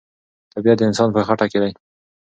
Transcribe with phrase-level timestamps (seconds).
[0.53, 1.71] طبیعت د انسان په خټه کې دی.